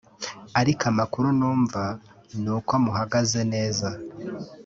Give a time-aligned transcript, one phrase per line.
[0.59, 1.81] ariko amakuru numva
[2.41, 3.87] nuko muhagaze neza